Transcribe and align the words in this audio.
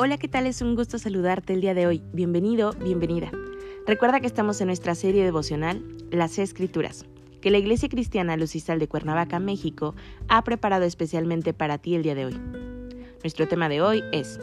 Hola, 0.00 0.16
¿qué 0.16 0.28
tal? 0.28 0.46
Es 0.46 0.62
un 0.62 0.76
gusto 0.76 0.96
saludarte 0.96 1.52
el 1.54 1.60
día 1.60 1.74
de 1.74 1.88
hoy. 1.88 2.04
Bienvenido, 2.12 2.72
bienvenida. 2.74 3.32
Recuerda 3.84 4.20
que 4.20 4.28
estamos 4.28 4.60
en 4.60 4.68
nuestra 4.68 4.94
serie 4.94 5.24
devocional 5.24 5.84
Las 6.12 6.38
Escrituras, 6.38 7.04
que 7.40 7.50
la 7.50 7.58
Iglesia 7.58 7.88
Cristiana 7.88 8.36
Lucisal 8.36 8.78
de 8.78 8.86
Cuernavaca, 8.86 9.40
México, 9.40 9.96
ha 10.28 10.44
preparado 10.44 10.84
especialmente 10.84 11.52
para 11.52 11.78
ti 11.78 11.96
el 11.96 12.04
día 12.04 12.14
de 12.14 12.26
hoy. 12.26 12.40
Nuestro 13.24 13.48
tema 13.48 13.68
de 13.68 13.82
hoy 13.82 14.04
es 14.12 14.38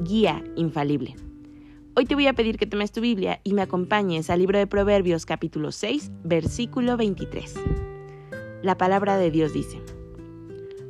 Guía 0.00 0.44
Infalible. 0.54 1.16
Hoy 1.96 2.04
te 2.04 2.14
voy 2.14 2.28
a 2.28 2.34
pedir 2.34 2.56
que 2.56 2.66
tomes 2.66 2.92
tu 2.92 3.00
Biblia 3.00 3.40
y 3.42 3.52
me 3.52 3.62
acompañes 3.62 4.30
al 4.30 4.38
libro 4.38 4.60
de 4.60 4.68
Proverbios 4.68 5.26
capítulo 5.26 5.72
6, 5.72 6.12
versículo 6.22 6.96
23. 6.96 7.52
La 8.62 8.78
palabra 8.78 9.16
de 9.16 9.32
Dios 9.32 9.52
dice, 9.52 9.82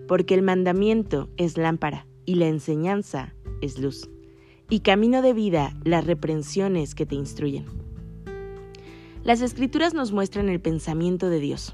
Porque 0.06 0.34
el 0.34 0.42
mandamiento 0.42 1.30
es 1.38 1.56
lámpara 1.56 2.06
y 2.26 2.34
la 2.34 2.48
enseñanza 2.48 3.34
es 3.60 3.78
luz, 3.78 4.08
y 4.68 4.80
camino 4.80 5.22
de 5.22 5.32
vida 5.32 5.74
las 5.84 6.06
reprensiones 6.06 6.94
que 6.94 7.06
te 7.06 7.14
instruyen. 7.14 7.66
Las 9.22 9.40
escrituras 9.40 9.94
nos 9.94 10.12
muestran 10.12 10.48
el 10.48 10.60
pensamiento 10.60 11.30
de 11.30 11.40
Dios, 11.40 11.72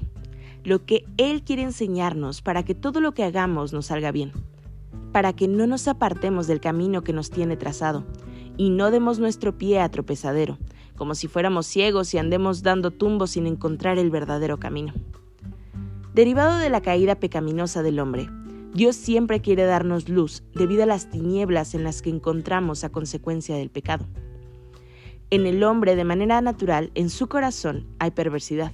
lo 0.63 0.85
que 0.85 1.05
Él 1.17 1.43
quiere 1.43 1.63
enseñarnos 1.63 2.41
para 2.41 2.63
que 2.63 2.75
todo 2.75 3.01
lo 3.01 3.13
que 3.13 3.23
hagamos 3.23 3.73
nos 3.73 3.87
salga 3.87 4.11
bien, 4.11 4.31
para 5.11 5.33
que 5.33 5.47
no 5.47 5.67
nos 5.67 5.87
apartemos 5.87 6.47
del 6.47 6.61
camino 6.61 7.03
que 7.03 7.13
nos 7.13 7.29
tiene 7.29 7.57
trazado 7.57 8.05
y 8.57 8.69
no 8.69 8.91
demos 8.91 9.19
nuestro 9.19 9.57
pie 9.57 9.79
a 9.79 9.89
tropezadero, 9.89 10.57
como 10.95 11.15
si 11.15 11.27
fuéramos 11.27 11.65
ciegos 11.65 12.13
y 12.13 12.19
andemos 12.19 12.63
dando 12.63 12.91
tumbos 12.91 13.31
sin 13.31 13.47
encontrar 13.47 13.97
el 13.97 14.11
verdadero 14.11 14.59
camino. 14.59 14.93
Derivado 16.13 16.57
de 16.57 16.69
la 16.69 16.81
caída 16.81 17.15
pecaminosa 17.15 17.81
del 17.83 17.99
hombre, 17.99 18.29
Dios 18.73 18.95
siempre 18.95 19.41
quiere 19.41 19.65
darnos 19.65 20.07
luz 20.07 20.43
debido 20.55 20.83
a 20.83 20.85
las 20.85 21.09
tinieblas 21.09 21.75
en 21.75 21.83
las 21.83 22.01
que 22.01 22.09
encontramos 22.09 22.85
a 22.85 22.89
consecuencia 22.89 23.57
del 23.57 23.69
pecado. 23.69 24.07
En 25.29 25.45
el 25.45 25.61
hombre, 25.63 25.97
de 25.97 26.05
manera 26.05 26.39
natural, 26.39 26.89
en 26.95 27.09
su 27.09 27.27
corazón 27.27 27.85
hay 27.99 28.11
perversidad. 28.11 28.71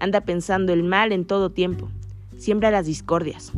Anda 0.00 0.22
pensando 0.22 0.72
el 0.72 0.82
mal 0.82 1.12
en 1.12 1.24
todo 1.24 1.52
tiempo, 1.52 1.88
siembra 2.36 2.72
las 2.72 2.86
discordias. 2.86 3.52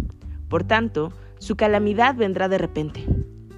Por 0.51 0.65
tanto, 0.65 1.15
su 1.39 1.57
calamidad 1.57 2.15
vendrá 2.15 2.49
de 2.49 2.59
repente. 2.59 3.07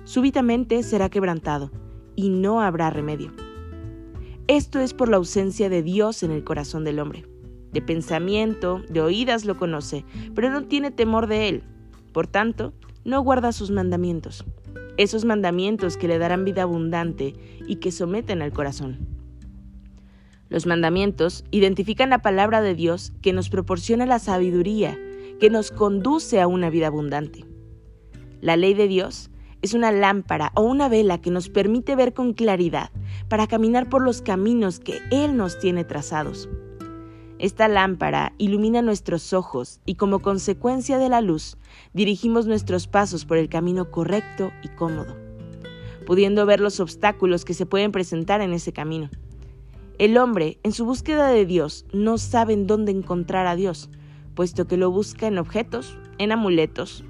Súbitamente 0.04 0.84
será 0.84 1.08
quebrantado 1.08 1.72
y 2.14 2.28
no 2.28 2.60
habrá 2.60 2.90
remedio. 2.90 3.32
Esto 4.46 4.78
es 4.78 4.94
por 4.94 5.08
la 5.08 5.16
ausencia 5.16 5.68
de 5.68 5.82
Dios 5.82 6.22
en 6.22 6.30
el 6.30 6.44
corazón 6.44 6.84
del 6.84 7.00
hombre. 7.00 7.26
De 7.72 7.82
pensamiento, 7.82 8.80
de 8.88 9.00
oídas 9.00 9.44
lo 9.44 9.56
conoce, 9.56 10.04
pero 10.36 10.50
no 10.50 10.64
tiene 10.64 10.92
temor 10.92 11.26
de 11.26 11.48
él 11.48 11.64
por 12.12 12.26
tanto, 12.26 12.72
no 13.04 13.22
guarda 13.22 13.52
sus 13.52 13.70
mandamientos, 13.70 14.44
esos 14.96 15.24
mandamientos 15.24 15.96
que 15.96 16.08
le 16.08 16.18
darán 16.18 16.44
vida 16.44 16.62
abundante 16.62 17.34
y 17.66 17.76
que 17.76 17.92
someten 17.92 18.42
al 18.42 18.52
corazón. 18.52 19.06
Los 20.48 20.66
mandamientos 20.66 21.44
identifican 21.52 22.10
la 22.10 22.22
palabra 22.22 22.60
de 22.60 22.74
Dios 22.74 23.12
que 23.22 23.32
nos 23.32 23.48
proporciona 23.48 24.04
la 24.04 24.18
sabiduría, 24.18 24.98
que 25.38 25.48
nos 25.48 25.70
conduce 25.70 26.40
a 26.40 26.48
una 26.48 26.70
vida 26.70 26.88
abundante. 26.88 27.44
La 28.40 28.56
ley 28.56 28.74
de 28.74 28.88
Dios 28.88 29.30
es 29.62 29.74
una 29.74 29.92
lámpara 29.92 30.52
o 30.54 30.62
una 30.62 30.88
vela 30.88 31.20
que 31.20 31.30
nos 31.30 31.48
permite 31.48 31.94
ver 31.94 32.14
con 32.14 32.32
claridad 32.32 32.90
para 33.28 33.46
caminar 33.46 33.88
por 33.88 34.02
los 34.02 34.22
caminos 34.22 34.80
que 34.80 34.98
Él 35.10 35.36
nos 35.36 35.58
tiene 35.58 35.84
trazados. 35.84 36.48
Esta 37.40 37.68
lámpara 37.68 38.34
ilumina 38.36 38.82
nuestros 38.82 39.32
ojos 39.32 39.80
y 39.86 39.94
como 39.94 40.18
consecuencia 40.18 40.98
de 40.98 41.08
la 41.08 41.22
luz 41.22 41.56
dirigimos 41.94 42.46
nuestros 42.46 42.86
pasos 42.86 43.24
por 43.24 43.38
el 43.38 43.48
camino 43.48 43.90
correcto 43.90 44.52
y 44.62 44.68
cómodo, 44.68 45.16
pudiendo 46.04 46.44
ver 46.44 46.60
los 46.60 46.80
obstáculos 46.80 47.46
que 47.46 47.54
se 47.54 47.64
pueden 47.64 47.92
presentar 47.92 48.42
en 48.42 48.52
ese 48.52 48.74
camino. 48.74 49.08
El 49.96 50.18
hombre, 50.18 50.58
en 50.64 50.72
su 50.72 50.84
búsqueda 50.84 51.28
de 51.28 51.46
Dios, 51.46 51.86
no 51.94 52.18
sabe 52.18 52.52
en 52.52 52.66
dónde 52.66 52.92
encontrar 52.92 53.46
a 53.46 53.56
Dios, 53.56 53.88
puesto 54.34 54.66
que 54.66 54.76
lo 54.76 54.90
busca 54.90 55.26
en 55.26 55.38
objetos, 55.38 55.96
en 56.18 56.32
amuletos, 56.32 57.04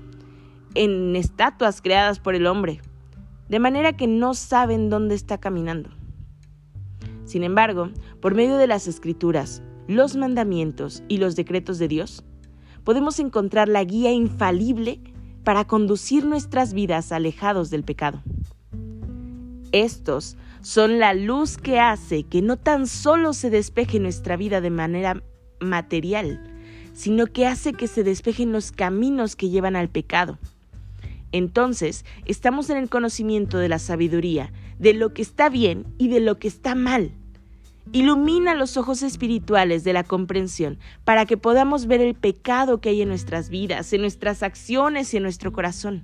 en 0.77 1.17
estatuas 1.17 1.83
creadas 1.83 2.21
por 2.21 2.37
el 2.37 2.47
hombre, 2.47 2.83
de 3.49 3.59
manera 3.59 3.97
que 3.97 4.07
no 4.07 4.35
saben 4.35 4.91
dónde 4.91 5.17
está 5.17 5.39
caminando. 5.39 5.91
Sin 7.25 7.43
embargo, 7.43 7.91
por 8.21 8.37
medio 8.37 8.59
de 8.59 8.69
las 8.69 8.87
escrituras, 8.87 9.65
los 9.91 10.15
mandamientos 10.15 11.03
y 11.09 11.19
los 11.19 11.35
decretos 11.35 11.81
de 11.81 11.89
Dios, 11.89 12.25
podemos 12.85 13.19
encontrar 13.19 13.69
la 13.69 13.83
guía 13.83 14.13
infalible 14.13 15.01
para 15.43 15.67
conducir 15.67 16.25
nuestras 16.25 16.73
vidas 16.73 17.11
alejados 17.11 17.71
del 17.71 17.83
pecado. 17.83 18.23
Estos 19.73 20.37
son 20.61 21.01
la 21.01 21.13
luz 21.13 21.57
que 21.57 21.81
hace 21.81 22.23
que 22.23 22.41
no 22.41 22.57
tan 22.57 22.87
solo 22.87 23.33
se 23.33 23.51
despeje 23.51 23.99
nuestra 23.99 24.37
vida 24.37 24.61
de 24.61 24.71
manera 24.71 25.23
material, 25.61 26.41
sino 26.93 27.27
que 27.27 27.49
hace 27.49 27.73
que 27.73 27.89
se 27.89 28.05
despejen 28.05 28.53
los 28.53 28.71
caminos 28.71 29.35
que 29.35 29.49
llevan 29.49 29.75
al 29.75 29.89
pecado. 29.89 30.39
Entonces, 31.33 32.05
estamos 32.27 32.71
en 32.71 32.77
el 32.77 32.89
conocimiento 32.89 33.59
de 33.59 33.69
la 33.69 33.81
sabiduría, 33.81 34.53
de 34.79 34.95
lo 34.95 35.15
que 35.15 35.23
está 35.23 35.49
bien 35.49 35.87
y 35.99 36.09
de 36.09 36.21
lo 36.21 36.39
que 36.39 36.47
está 36.47 36.77
mal. 36.77 37.13
Ilumina 37.93 38.55
los 38.55 38.77
ojos 38.77 39.03
espirituales 39.03 39.83
de 39.83 39.93
la 39.93 40.05
comprensión 40.05 40.79
para 41.05 41.27
que 41.27 41.37
podamos 41.37 41.87
ver 41.87 42.01
el 42.01 42.15
pecado 42.15 42.81
que 42.81 42.91
hay 42.91 43.03
en 43.03 43.09
nuestras 43.09 43.51
vidas, 43.51 43.93
en 43.93 44.03
nuestras 44.03 44.45
acciones 44.45 45.13
y 45.13 45.17
en 45.17 45.25
nuestro 45.25 45.53
corazón. 45.53 46.01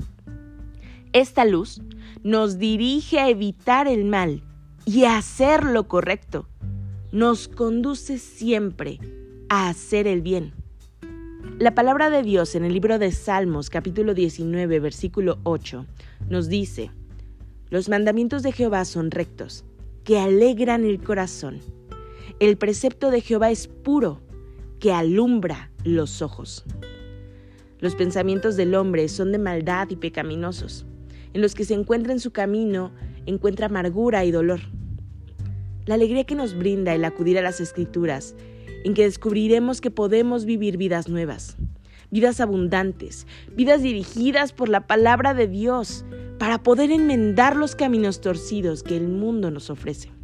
Esta 1.12 1.44
luz 1.44 1.80
nos 2.24 2.58
dirige 2.58 3.20
a 3.20 3.28
evitar 3.28 3.86
el 3.86 4.04
mal 4.04 4.42
y 4.84 5.04
a 5.04 5.16
hacer 5.16 5.62
lo 5.62 5.86
correcto. 5.86 6.48
Nos 7.12 7.46
conduce 7.46 8.18
siempre 8.18 8.98
a 9.48 9.68
hacer 9.68 10.08
el 10.08 10.22
bien. 10.22 10.54
La 11.60 11.76
palabra 11.76 12.10
de 12.10 12.24
Dios 12.24 12.56
en 12.56 12.64
el 12.64 12.72
libro 12.72 12.98
de 12.98 13.12
Salmos 13.12 13.70
capítulo 13.70 14.12
19 14.12 14.80
versículo 14.80 15.38
8 15.44 15.86
nos 16.28 16.48
dice, 16.48 16.90
Los 17.70 17.88
mandamientos 17.88 18.42
de 18.42 18.50
Jehová 18.50 18.84
son 18.84 19.12
rectos, 19.12 19.64
que 20.06 20.20
alegran 20.20 20.84
el 20.84 21.02
corazón. 21.02 21.58
El 22.38 22.56
precepto 22.56 23.10
de 23.10 23.20
Jehová 23.20 23.50
es 23.50 23.66
puro, 23.66 24.20
que 24.78 24.92
alumbra 24.92 25.72
los 25.82 26.22
ojos. 26.22 26.64
Los 27.80 27.96
pensamientos 27.96 28.54
del 28.54 28.76
hombre 28.76 29.08
son 29.08 29.32
de 29.32 29.38
maldad 29.38 29.90
y 29.90 29.96
pecaminosos. 29.96 30.86
En 31.34 31.42
los 31.42 31.56
que 31.56 31.64
se 31.64 31.74
encuentra 31.74 32.12
en 32.12 32.20
su 32.20 32.30
camino 32.30 32.92
encuentra 33.26 33.66
amargura 33.66 34.24
y 34.24 34.30
dolor. 34.30 34.60
La 35.86 35.96
alegría 35.96 36.22
que 36.22 36.36
nos 36.36 36.56
brinda 36.56 36.94
el 36.94 37.04
acudir 37.04 37.36
a 37.36 37.42
las 37.42 37.60
escrituras, 37.60 38.36
en 38.84 38.94
que 38.94 39.02
descubriremos 39.02 39.80
que 39.80 39.90
podemos 39.90 40.44
vivir 40.44 40.76
vidas 40.76 41.08
nuevas, 41.08 41.56
vidas 42.12 42.38
abundantes, 42.38 43.26
vidas 43.56 43.82
dirigidas 43.82 44.52
por 44.52 44.68
la 44.68 44.86
palabra 44.86 45.34
de 45.34 45.48
Dios, 45.48 46.04
para 46.38 46.62
poder 46.62 46.90
enmendar 46.90 47.56
los 47.56 47.74
caminos 47.74 48.20
torcidos 48.20 48.82
que 48.82 48.96
el 48.96 49.08
mundo 49.08 49.50
nos 49.50 49.70
ofrece 49.70 50.16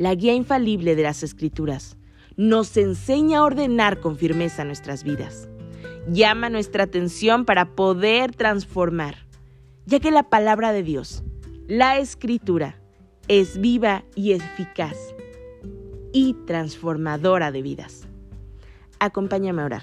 la 0.00 0.14
guía 0.14 0.32
infalible 0.32 0.96
de 0.96 1.02
las 1.02 1.22
escrituras, 1.22 1.98
nos 2.34 2.74
enseña 2.78 3.40
a 3.40 3.44
ordenar 3.44 4.00
con 4.00 4.16
firmeza 4.16 4.64
nuestras 4.64 5.04
vidas. 5.04 5.46
Llama 6.08 6.48
nuestra 6.48 6.84
atención 6.84 7.44
para 7.44 7.74
poder 7.74 8.34
transformar, 8.34 9.26
ya 9.84 10.00
que 10.00 10.10
la 10.10 10.22
palabra 10.22 10.72
de 10.72 10.82
Dios, 10.82 11.22
la 11.68 11.98
escritura, 11.98 12.80
es 13.28 13.60
viva 13.60 14.04
y 14.14 14.32
eficaz 14.32 14.96
y 16.14 16.32
transformadora 16.46 17.52
de 17.52 17.60
vidas. 17.60 18.08
Acompáñame 19.00 19.60
a 19.60 19.66
orar. 19.66 19.82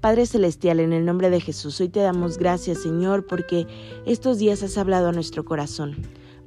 Padre 0.00 0.24
Celestial, 0.26 0.80
en 0.80 0.92
el 0.92 1.04
nombre 1.04 1.28
de 1.28 1.40
Jesús, 1.40 1.80
hoy 1.80 1.88
te 1.90 2.00
damos 2.00 2.38
gracias, 2.38 2.82
Señor, 2.82 3.26
porque 3.26 3.66
estos 4.06 4.38
días 4.38 4.62
has 4.62 4.78
hablado 4.78 5.08
a 5.08 5.12
nuestro 5.12 5.44
corazón 5.44 5.96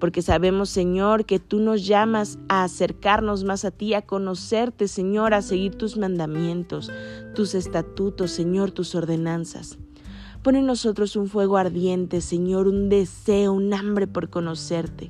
porque 0.03 0.21
sabemos, 0.21 0.69
Señor, 0.69 1.23
que 1.23 1.39
tú 1.39 1.59
nos 1.61 1.85
llamas 1.85 2.37
a 2.49 2.65
acercarnos 2.65 3.45
más 3.45 3.63
a 3.63 3.71
ti, 3.71 3.93
a 3.93 4.01
conocerte, 4.01 4.89
Señor, 4.89 5.33
a 5.33 5.41
seguir 5.41 5.75
tus 5.75 5.95
mandamientos, 5.95 6.91
tus 7.35 7.55
estatutos, 7.55 8.31
Señor, 8.31 8.71
tus 8.71 8.95
ordenanzas. 8.95 9.77
Pon 10.41 10.57
en 10.57 10.65
nosotros 10.65 11.15
un 11.15 11.29
fuego 11.29 11.55
ardiente, 11.55 12.19
Señor, 12.19 12.67
un 12.67 12.89
deseo, 12.89 13.53
un 13.53 13.73
hambre 13.73 14.05
por 14.05 14.29
conocerte. 14.29 15.09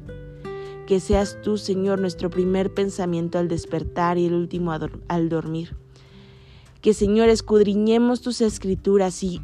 Que 0.85 0.99
seas 0.99 1.39
tú, 1.41 1.57
Señor, 1.57 1.99
nuestro 1.99 2.29
primer 2.29 2.71
pensamiento 2.71 3.39
al 3.39 3.47
despertar 3.47 4.19
y 4.19 4.27
el 4.27 4.35
último 4.35 4.73
al 5.07 5.27
dormir. 5.27 5.75
Que, 6.83 6.93
Señor, 6.93 7.29
escudriñemos 7.29 8.21
tus 8.21 8.41
escrituras 8.41 9.23
y 9.23 9.41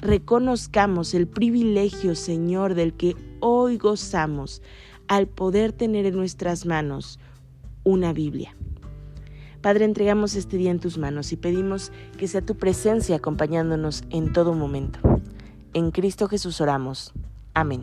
reconozcamos 0.00 1.14
el 1.14 1.26
privilegio, 1.26 2.14
Señor, 2.14 2.74
del 2.74 2.94
que 2.94 3.16
hoy 3.40 3.76
gozamos 3.76 4.62
al 5.08 5.26
poder 5.26 5.72
tener 5.72 6.06
en 6.06 6.14
nuestras 6.14 6.66
manos 6.66 7.18
una 7.82 8.12
Biblia. 8.12 8.54
Padre, 9.60 9.84
entregamos 9.84 10.36
este 10.36 10.58
día 10.58 10.70
en 10.70 10.78
tus 10.78 10.96
manos 10.96 11.32
y 11.32 11.36
pedimos 11.36 11.90
que 12.16 12.28
sea 12.28 12.40
tu 12.40 12.56
presencia 12.56 13.16
acompañándonos 13.16 14.04
en 14.10 14.32
todo 14.32 14.54
momento. 14.54 15.00
En 15.74 15.90
Cristo 15.90 16.28
Jesús 16.28 16.60
oramos. 16.60 17.12
Amén. 17.52 17.82